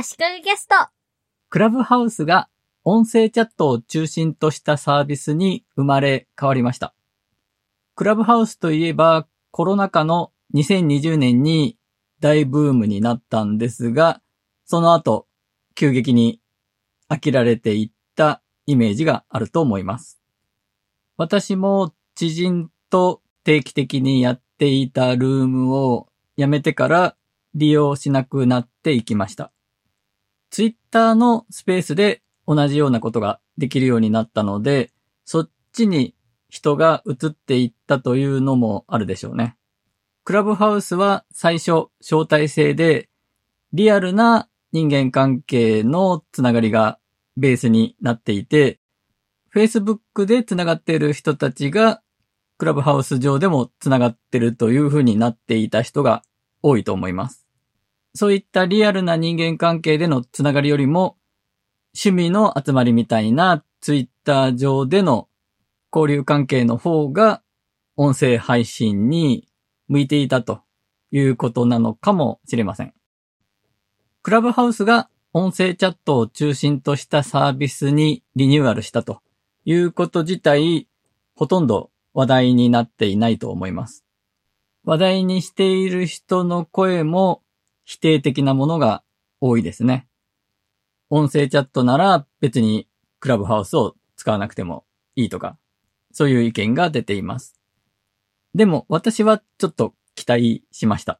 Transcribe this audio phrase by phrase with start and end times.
[0.00, 0.76] 足利ゲスト。
[1.50, 2.48] クラブハウスが
[2.84, 6.94] 音声チャットを中心としたサービスに生まれ変わりました。
[7.96, 11.78] クラブハウスといえばコロナ禍の2020年に
[12.20, 14.22] 大ブームになったんですが、
[14.66, 15.26] その後
[15.74, 16.40] 急激に
[17.08, 20.20] 飽きられていったイメージがあると思います。
[21.16, 26.06] 私も知人と定期的にやっていたルームを
[26.36, 27.16] やめてから
[27.56, 29.50] 利用しなくなっていきました。
[30.50, 34.90] ツイッターのスペースで同じようなことができるようになったので、
[35.24, 36.14] そっちに
[36.48, 39.56] 人が移っていったというのもあるでしょうね。
[40.24, 43.08] クラブハウスは最初招待制で
[43.72, 46.98] リアルな人間関係のつながりが
[47.36, 48.80] ベースになっていて、
[49.54, 52.02] Facebook でつながっている人たちが
[52.58, 56.22] クラブハウス上でもつながってるという風になっていた人が
[56.62, 57.47] 多いと思います。
[58.18, 61.16] そういったリアルな人間関係でのつながりよりも、
[61.94, 65.28] 趣味の集まりみたいなツイッター上での
[65.94, 67.42] 交流関係の方が
[67.94, 69.46] 音声配信に
[69.86, 70.62] 向いていたと
[71.12, 72.92] いうことなのかもしれません。
[74.22, 79.22] クラブハウスが音声チャットを中心としたサービスにリニューアルしたと
[79.64, 80.88] いうこと自体、
[81.36, 84.04] ほとんど話題になっていないと思います。
[84.82, 87.42] 話題にしている人の声も
[87.88, 89.02] 否定的なものが
[89.40, 90.08] 多いですね。
[91.08, 92.86] 音声チャットなら別に
[93.18, 94.84] クラブハウスを使わなくても
[95.16, 95.56] いいとか、
[96.12, 97.58] そういう意見が出ています。
[98.54, 101.18] でも私はちょっと期待しました。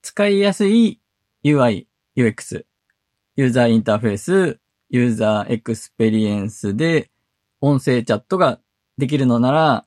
[0.00, 1.02] 使いやすい
[1.44, 2.64] UI、UX、
[3.36, 7.10] ユーザーインターフェース、ユーザーエクスペリエンスで
[7.60, 8.58] 音声チャットが
[8.96, 9.86] できるのなら、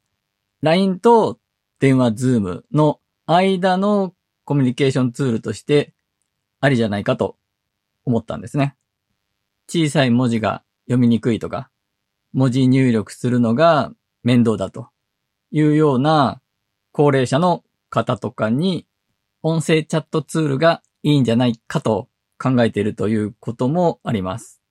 [0.61, 1.39] LINE と
[1.79, 4.13] 電話ズームの間の
[4.45, 5.92] コミュニケーションツールとして
[6.63, 7.35] ありじゃないかと
[8.05, 8.77] 思ったんですね。
[9.67, 11.69] 小さい文字が読みにくいとか、
[12.31, 13.91] 文字入力するのが
[14.23, 14.87] 面倒だと
[15.51, 16.39] いうような
[16.93, 18.87] 高齢者の方とかに
[19.41, 22.07] 音声チャットツールがいいんじゃないかと
[22.41, 24.61] 考えているということもあります。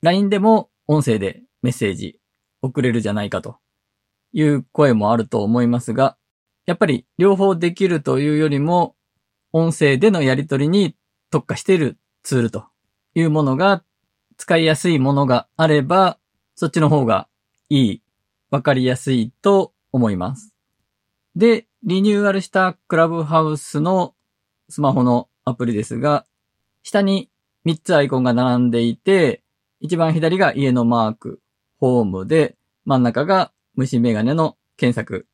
[0.00, 2.18] LINE でも音声でメッセージ
[2.62, 3.58] 送れるじゃないかと
[4.32, 6.16] いう声もあると思いますが、
[6.64, 8.96] やっぱり両方できるというよりも
[9.52, 10.96] 音声でのやり取りに
[11.30, 12.64] 特化しているツールと
[13.14, 13.82] いうものが
[14.36, 16.18] 使いやすいものがあれば、
[16.54, 17.28] そっちの方が
[17.68, 18.02] いい、
[18.50, 20.54] わかりやすいと思います。
[21.36, 24.14] で、リニューアルしたクラブハウスの
[24.68, 26.26] スマホのアプリですが、
[26.82, 27.30] 下に
[27.66, 29.42] 3つアイコンが並んでいて、
[29.80, 31.40] 一番左が家のマーク、
[31.78, 35.26] ホームで、真ん中が虫眼鏡の検索。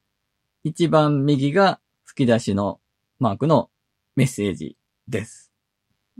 [0.62, 2.80] 一番右が吹き出しの
[3.18, 3.70] マークの
[4.14, 4.76] メッセージ
[5.08, 5.55] です。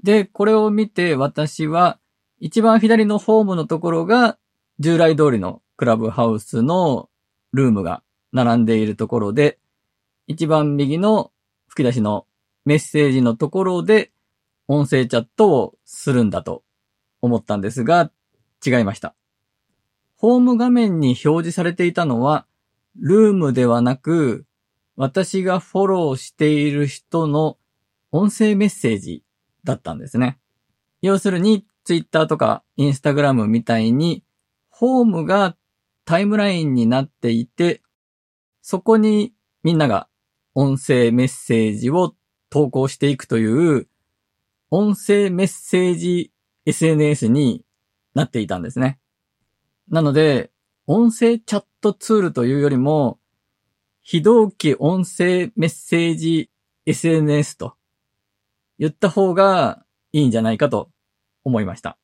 [0.03, 1.99] で、これを見て私は
[2.39, 4.39] 一番左のホームのところが
[4.79, 7.09] 従来通りのクラブハウスの
[7.53, 8.03] ルームが
[8.33, 9.59] 並んでいるところで、
[10.27, 11.33] 一番右の
[11.69, 12.27] 吹き出しの
[12.65, 14.11] メッセージのところで
[14.69, 16.63] 音声チャットをするんだと
[17.23, 18.11] 思ったんですが、
[18.65, 19.15] 違いました。
[20.17, 22.47] ホーム画面に表示されていたのは、
[22.99, 24.47] ルームではなく、
[24.97, 27.59] 私がフォローしている人の
[28.11, 29.23] 音声メッセージ
[29.67, 30.39] だったんですね。
[31.03, 34.25] 要するに、ツイッターとかインスタグラムみたいに、
[34.71, 35.57] ホームが
[36.07, 37.83] タイムラインになっていて、
[38.63, 40.09] そこにみんなが
[40.55, 42.15] 音声メッセージを
[42.49, 43.89] 投稿していくという、
[44.71, 46.33] 音声メッセージ
[46.65, 47.65] SNS に
[48.15, 48.99] なっていたんですね。
[49.89, 50.51] なので、
[50.87, 53.19] 音声チャットツールというよりも、
[54.03, 56.51] 非同期音声メッセージ
[56.87, 57.75] SNS と
[58.79, 60.91] 言った方がいいんじゃないかと
[61.45, 61.99] 思いました。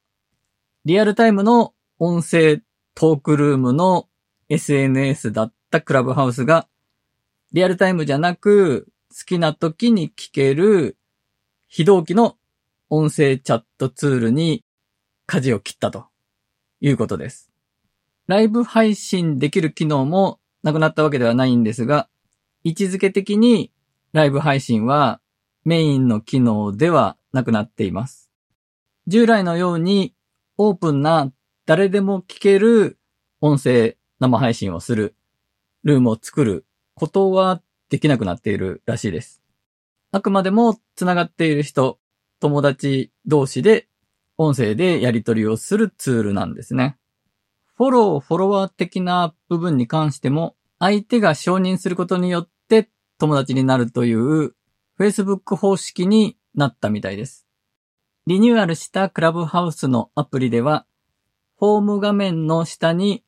[0.84, 2.60] リアルタイムの音声
[2.94, 4.08] トークルームの
[4.48, 6.68] SNS だったクラブハウスが、
[7.52, 10.96] リアルタイムじゃなく、好きな時に聞ける
[11.68, 12.36] 非同期の
[12.90, 14.64] 音声チャットツールに
[15.24, 16.06] 舵を切ったと
[16.80, 17.50] いうことです。
[18.26, 22.10] ライブ配信できる機能もなくなったわけではないんですが、
[22.64, 23.72] 位置づけ的に
[24.12, 25.21] ライブ配信は
[25.64, 28.30] メインの機能ではなくなっています。
[29.06, 30.14] 従来のように
[30.58, 31.32] オープンな
[31.66, 32.98] 誰でも聞ける
[33.40, 35.16] 音声生配信をする
[35.84, 39.42] ルームを作ることはできなくなっているらしいです。
[40.12, 41.98] あくまでも繋がっている人、
[42.40, 43.88] 友達同士で
[44.38, 46.98] 音声でやり取りをするツールなんですね。
[47.76, 52.88] フォロー、フォロワー的な部分に関しても、相手が承認することによって
[53.18, 54.54] 友達になるという
[55.02, 57.48] Facebook 方式になったみたいです。
[58.28, 60.86] リニューアルしたクラブハウスのアプリでは、
[61.56, 63.24] ホーム画面の下に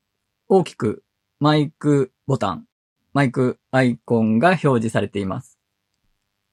[0.46, 1.02] 大きく
[1.40, 2.66] マイクボタン、
[3.12, 5.58] マイクアイコンが表示されています。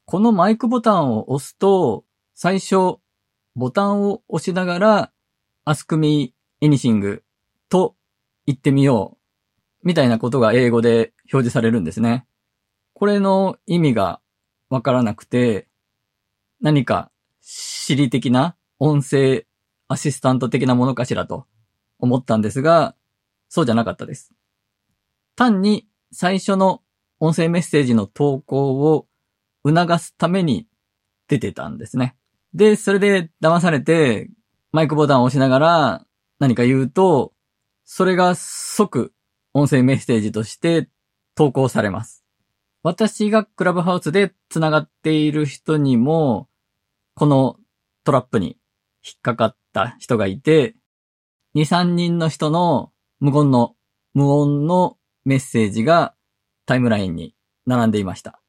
[0.05, 2.03] このマイクボタンを押すと、
[2.33, 2.97] 最初、
[3.55, 5.11] ボタンを押しながら、
[5.67, 6.33] Ask me
[6.63, 7.21] anything
[7.69, 7.95] と
[8.47, 9.19] 言ってみよ
[9.83, 12.25] う、みたいなことが英語で表示されるんですね。
[12.95, 14.20] これの意味が
[14.71, 15.67] わからなくて、
[16.61, 19.45] 何か心理的な音声
[19.89, 21.45] アシスタント的なものかしらと
[21.99, 22.95] 思ったんですが、
[23.49, 24.31] そうじゃなかったです。
[25.35, 26.81] 単に最初の
[27.19, 29.07] 音声メッセージの投稿を
[29.65, 30.67] 促すために
[31.27, 32.15] 出てたんですね。
[32.53, 34.29] で、それで騙されて
[34.71, 36.05] マイクボタンを押しながら
[36.39, 37.33] 何か言うと、
[37.83, 39.11] それが即
[39.53, 40.87] 音声メッセージとして
[41.35, 42.20] 投稿されます。
[42.83, 46.49] 私がクラブハウスで繋がっている人にも、
[47.15, 47.57] この
[48.03, 48.57] トラップに
[49.05, 50.75] 引っかかった人がいて、
[51.55, 53.75] 2、3人の人の無言の、
[54.13, 56.15] 無音のメッセージが
[56.65, 57.35] タイムラインに
[57.67, 58.41] 並んでいました。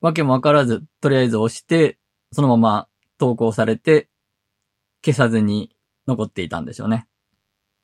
[0.00, 1.98] わけもわからず、とりあえず押して、
[2.32, 2.88] そのまま
[3.18, 4.08] 投稿されて、
[5.04, 5.76] 消さずに
[6.08, 7.06] 残っていたんでしょうね。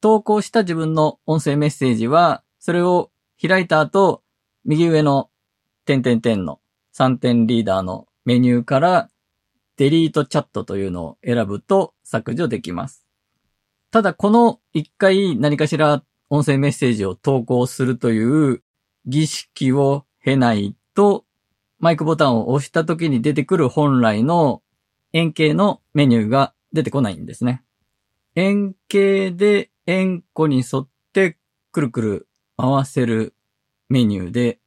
[0.01, 4.25] 投稿した自分の音声メッセージは、それを開いた後、
[4.65, 5.31] 右上の
[5.87, 6.61] 点々点の
[6.95, 9.09] 3点リーダーのメニューから、
[9.77, 13.07] デリートチャットというのを選ぶと削除できます。
[13.91, 18.63] ただこの一回何かしら音声メッセージを投稿するという
[19.07, 21.25] 儀式を経ないと、
[21.79, 24.63] マイクボタンを押した時に出てくる本来の
[25.13, 27.63] 円形のメニューが出てこないんですね。
[28.35, 31.39] 円形で円弧に沿って
[31.71, 33.35] くるくる回せる
[33.89, 34.59] メニューで、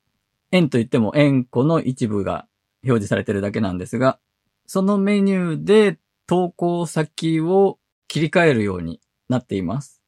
[0.51, 2.48] 円といっても円弧の一部が
[2.84, 4.19] 表示されてるだけなんですが、
[4.66, 9.00] そのメニューで投稿先を切り替えるように
[9.30, 10.01] なっています。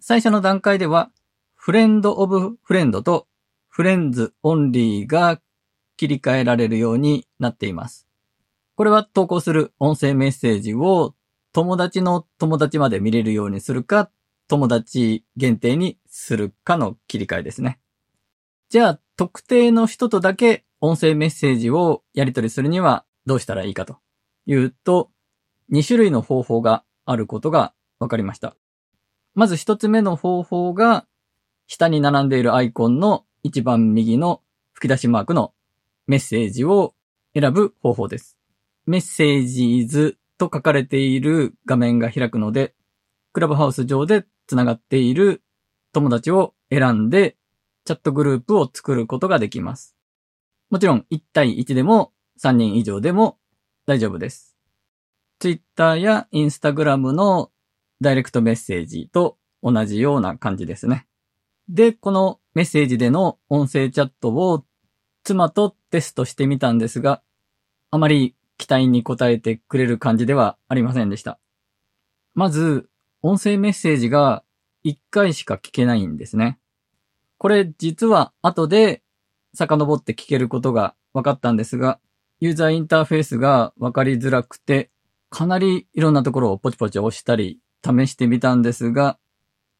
[0.00, 1.10] 最初の段階では、
[1.54, 3.26] フレンドオブフレンドと
[3.68, 5.40] フレンズオンリーが
[5.96, 8.06] 切り替えられるようになっています。
[8.76, 11.14] これは投稿する音声メッセージを
[11.52, 14.10] 友達の友達まで見れるようにするか、
[14.48, 17.80] 友達限定にするかの切り替えですね。
[18.68, 23.96] じゃあ、特定の人とだけ音声メッセージをやり取りするにはどうしたらいいかと
[24.46, 25.10] いうと、
[25.72, 28.56] 2種類の方法があることが分かりました。
[29.34, 31.06] まず1つ目の方法が、
[31.66, 34.42] 下に並んでいるアイコンの一番右の
[34.72, 35.52] 吹き出しマークの
[36.06, 36.94] メッセージを
[37.34, 38.36] 選ぶ方法です。
[38.86, 42.74] メッセージズと書かれている画面が開くので、
[43.32, 45.42] クラブハウス上で繋がっている
[45.92, 47.36] 友達を選んで、
[47.86, 49.96] チャットグループを作ることができます。
[50.70, 52.12] もちろん1対1でも
[52.42, 53.38] 3人以上でも
[53.86, 54.56] 大丈夫です。
[55.38, 57.52] Twitter や Instagram の
[58.00, 61.06] ダイレクトメッセージと同じような感じですね。
[61.68, 64.64] で、このメッセージでの音声チャットを
[65.22, 67.22] 妻とテストしてみたんですが、
[67.90, 71.38] あまり期待に応えてくれる感じではありませんでした。
[72.34, 72.88] まず、
[73.22, 74.42] 音声メッセージが
[74.84, 76.58] 1回しか聞けないんですね。
[77.38, 79.02] これ実は後で
[79.54, 81.98] 遡って聞けることが分かったんですが、
[82.40, 84.90] ユーザーインターフェースが分かりづらくて、
[85.30, 89.18] かなりいろんなところをポチポチ押したり試してみたんですが、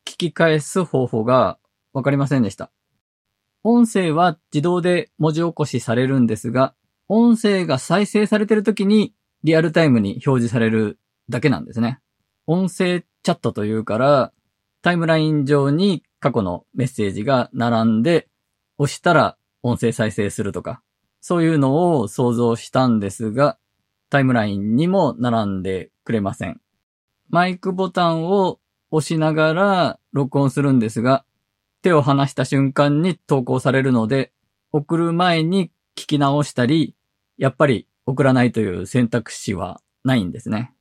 [0.04, 1.58] 聞き返す方法が
[1.92, 2.70] 分かりませんでした。
[3.64, 6.74] 音声は自動で文字起こしされるんですが、
[7.08, 9.12] 音声が再生されている時に
[9.44, 12.00] リアルタイムに表示されるだけなんですね。
[12.46, 14.32] 音声チャットというから、
[14.82, 18.28] タイムライン上に過去のメッセージが並んで、
[18.78, 20.82] 押したら音声再生するとか、
[21.20, 23.58] そういうのを想像したんですが、
[24.10, 26.60] タイムラインにも並んでくれません。
[27.28, 31.24] マイクボタンを押しながら録音するんですが、
[31.82, 34.32] 手を離した瞬間に投稿されるので、
[34.72, 36.94] 送る前に聞き直したり、
[37.38, 40.72] やっぱり送らないという選択肢はないんですね。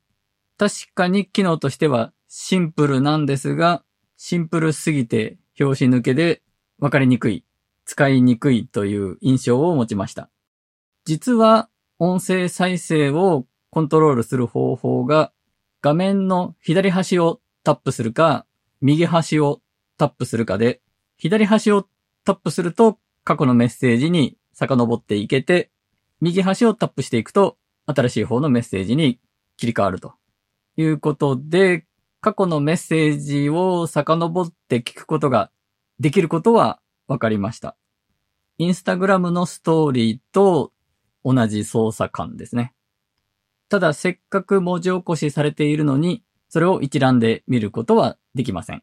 [0.58, 3.84] 確かに機能としてはシンプルなんですが、
[4.18, 6.42] シンプルすぎて表紙抜けで
[6.80, 7.44] 分かりにくい、
[7.86, 10.30] 使いにくいという印象を持ちました。
[11.06, 11.70] 実は
[12.00, 15.32] 音声再生をコントロールする方法が
[15.82, 18.46] 画面の左端をタップするか、
[18.82, 19.62] 右端を
[19.98, 20.82] タップするかで、
[21.18, 21.88] 左端を
[22.24, 25.70] タップすると過去のメッセージに遡っていけて、
[26.22, 29.20] 右端をタップしていくと新しい方のメッセージに
[29.58, 30.14] 切り替わると
[30.78, 31.85] いうことで、
[32.26, 35.52] 過去のメッセージを遡って聞くことが
[36.00, 37.78] できることは分かりました。
[38.58, 40.74] インスタグラムのストーリーと
[41.24, 42.74] 同じ操作感ですね。
[43.70, 48.82] ただせっかく文字起こしされているのに、それを一覧で見ることはできません。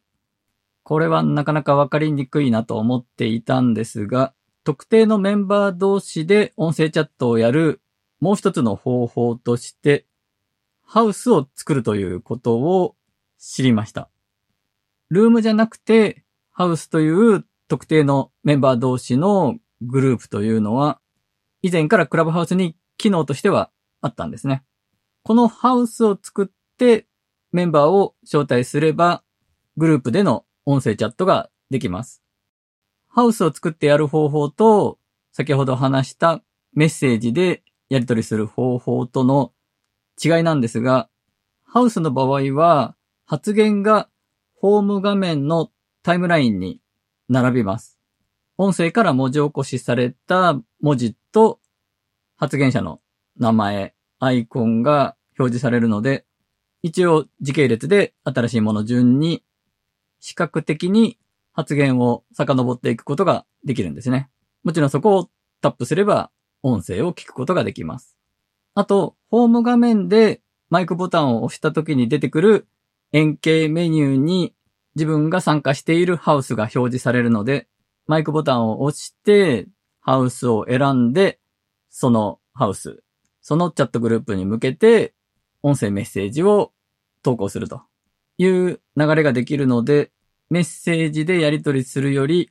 [0.83, 4.33] これはなかなかわかりにくいなと思っていたんですが、
[4.63, 7.81] 特定のメンバー同士で音声チャットをやる
[8.21, 10.05] もう一つの方法として、
[10.81, 12.95] ハウスを作るということを
[13.45, 14.09] 知りました。
[15.09, 21.01] ルームじゃなくて、ハウスという特定のメンバー同士のグループというのは、
[21.61, 23.69] 以前からクラブハウスに機能としては
[24.01, 24.63] あったんですね。
[25.23, 27.05] このハウスを作って
[27.51, 29.23] メンバーを招待すれば、
[29.75, 32.23] グループでの音声チャットができます。
[33.09, 34.99] ハウスを作ってやる方法と、
[35.33, 39.51] 先ほど話したメッセージでやり取りする方法との
[40.23, 41.09] 違いなんですが、
[41.65, 44.09] ハウスの場合は発言が
[44.59, 45.71] ホーム画面の
[46.03, 46.81] タイムラインに
[47.29, 47.99] 並びます。
[48.57, 51.59] 音声から文字起こしされた文字と
[52.37, 52.99] 発言者の
[53.37, 56.25] 名前、アイコンが表示されるので、
[56.81, 59.43] 一応時系列で新しいもの順に
[60.19, 61.17] 視覚的に
[61.53, 64.29] 発言を遡っていくことができるんですね。
[64.63, 65.29] もちろんそこを
[65.61, 66.29] タップすれば
[66.61, 68.17] 音声を聞くことができます。
[68.75, 72.67] あと、ホーム画面でマイクボタンを押した時に出てくる
[73.13, 74.53] 円形メニューに
[74.95, 77.67] 自分が参加しているハウスが表示されるので、
[78.07, 79.67] マイクボタンを押して
[80.01, 81.39] ハウスを選んで、
[81.89, 83.03] そのハウス、
[83.41, 85.13] そのチャットグループに向けて
[85.61, 86.73] 音声メッセージを
[87.21, 87.83] 投稿すると
[88.39, 90.11] いう流れができるので、
[90.49, 92.49] メッセージでやり取りするより、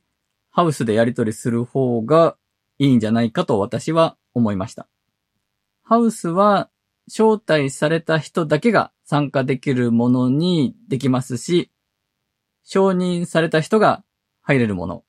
[0.49, 2.37] ハウスでやり取りする方が
[2.79, 4.87] いいんじゃないかと私は思いました。
[5.83, 6.69] ハウスは
[7.07, 11.71] 招待された人だけが参加できるものにできますし、
[12.63, 14.03] 承認された人が
[14.41, 15.03] 入れるもの、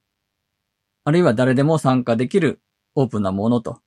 [1.04, 2.60] あるいは誰でも参加できる
[2.94, 3.80] オープンなものと、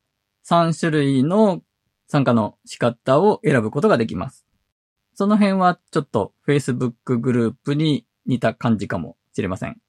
[0.46, 1.62] 3種類の
[2.08, 4.46] 参加の仕方を選ぶことができます。
[5.14, 9.82] その辺はちょっと Facebook グループに似た感じかもしれません。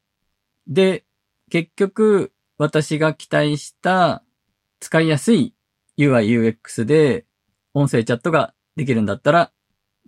[0.66, 1.04] で、
[1.50, 4.25] 結局私が期待した
[4.80, 5.54] 使いやすい
[5.98, 7.26] UI UX で
[7.75, 9.52] 音声チャットができるんだったら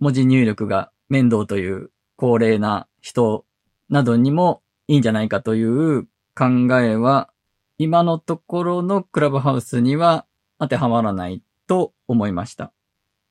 [0.01, 3.45] 文字入力が面倒という高齢な人
[3.87, 7.29] などにもいいんじゃないかという考えは
[7.77, 10.25] 今のところのクラブハウスには
[10.59, 12.73] 当てはまらないと思いました。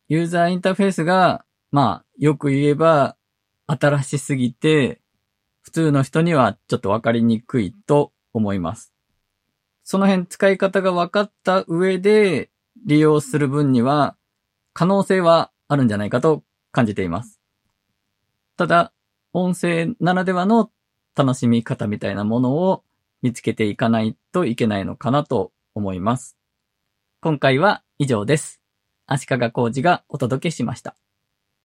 [0.09, 3.17] ユーザーインターフェースが、まあ、よく言えば
[3.67, 5.00] 新しすぎて、
[5.62, 8.93] 普通の人にはちょっとわかりにくいと思います。
[9.85, 12.50] その辺使い方が分かった上で
[12.87, 14.17] 利用する分には
[14.73, 17.41] 可能性はあるんじゃないかと感じています。
[18.57, 18.93] ただ、
[19.33, 20.71] 音声ならではの
[21.17, 22.85] 楽しみ方みたいなものを
[23.23, 26.37] 見つけていかないといけないのかなと思います。
[27.21, 28.61] 今回は以上です。
[29.07, 30.97] 足利工事がお届けしました。